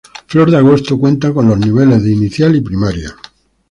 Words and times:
Flor 0.25 0.49
de 0.49 0.57
Agosto 0.57 0.97
cuenta 0.97 1.31
con 1.31 1.47
los 1.47 1.59
niveles 1.59 2.03
de 2.03 2.11
inicial 2.11 2.55
y 2.55 2.61
primaria. 2.61 3.15